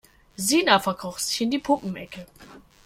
Sina 0.35 0.79
verkroch 0.79 1.19
sich 1.19 1.41
in 1.41 1.51
die 1.51 1.59
Puppenecke. 1.59 2.25